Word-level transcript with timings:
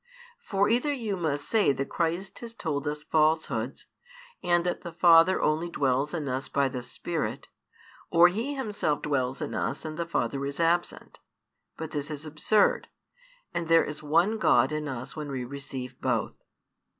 For 0.41 0.67
either 0.67 0.91
you 0.91 1.15
must 1.15 1.47
say 1.47 1.71
that 1.73 1.89
Christ 1.89 2.39
has 2.39 2.55
told 2.55 2.87
us 2.87 3.03
falsehoods, 3.03 3.85
and 4.41 4.65
that 4.65 4.81
the 4.81 4.91
Father 4.91 5.39
only 5.39 5.69
dwells 5.69 6.11
in 6.11 6.27
us 6.27 6.49
by 6.49 6.69
the 6.69 6.81
Spirit, 6.81 7.49
or 8.09 8.27
He 8.27 8.55
Himself 8.55 9.03
dwells 9.03 9.43
in 9.43 9.53
us 9.53 9.85
and 9.85 9.97
the 9.99 10.07
Father 10.07 10.43
is 10.43 10.59
absent. 10.59 11.19
But 11.77 11.91
this 11.91 12.09
is 12.09 12.25
absurd, 12.25 12.87
and 13.53 13.67
there 13.67 13.85
is 13.85 14.01
one 14.01 14.39
God 14.39 14.71
in 14.71 14.87
us 14.87 15.15
when 15.15 15.29
we 15.29 15.43
receive 15.45 16.01
both. 16.01 16.45